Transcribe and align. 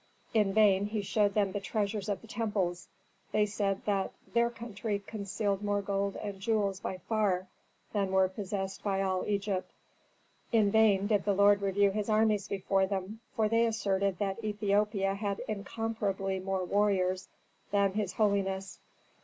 In 0.33 0.51
vain 0.51 0.87
he 0.87 1.03
showed 1.03 1.35
them 1.35 1.51
the 1.51 1.59
treasures 1.59 2.09
of 2.09 2.21
the 2.21 2.27
temples; 2.27 2.87
they 3.31 3.45
said 3.45 3.85
that 3.85 4.11
their 4.33 4.49
country 4.49 4.97
concealed 4.97 5.61
more 5.61 5.83
gold 5.83 6.15
and 6.15 6.39
jewels 6.39 6.79
by 6.79 6.97
far 7.07 7.45
than 7.93 8.11
were 8.11 8.27
possessed 8.27 8.83
by 8.83 9.03
all 9.03 9.23
Egypt. 9.27 9.69
In 10.51 10.71
vain 10.71 11.05
did 11.05 11.23
the 11.23 11.35
lord 11.35 11.61
review 11.61 11.91
his 11.91 12.09
armies 12.09 12.47
before 12.47 12.87
them, 12.87 13.19
for 13.35 13.47
they 13.47 13.63
asserted 13.67 14.17
that 14.17 14.43
Ethiopia 14.43 15.13
had 15.13 15.43
incomparably 15.47 16.39
more 16.39 16.65
warriors 16.65 17.29
than 17.71 17.93
his 17.93 18.13
holiness. 18.13 18.79